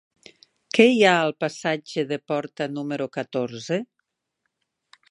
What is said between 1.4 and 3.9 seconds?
passatge de Porta número catorze?